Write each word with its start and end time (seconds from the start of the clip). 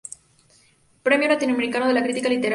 Premio 1.03 1.27
Latinoamericano 1.27 1.85
de 1.87 1.93
la 1.93 2.01
crítica 2.01 2.27
literaria. 2.27 2.49